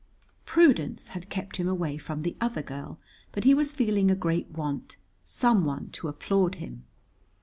Prudence 0.47 1.09
had 1.09 1.29
kept 1.29 1.57
him 1.57 1.67
away 1.67 1.95
from 1.99 2.23
the 2.23 2.35
other 2.41 2.63
girl, 2.63 2.97
but 3.31 3.43
he 3.43 3.53
was 3.53 3.71
feeling 3.71 4.09
a 4.09 4.15
great 4.15 4.49
want: 4.49 4.97
someone 5.23 5.89
to 5.91 6.07
applaud 6.07 6.55
him. 6.55 6.85